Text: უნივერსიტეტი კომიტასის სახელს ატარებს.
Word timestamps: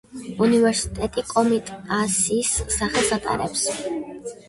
უნივერსიტეტი 0.45 1.25
კომიტასის 1.33 2.57
სახელს 2.79 3.17
ატარებს. 3.21 3.67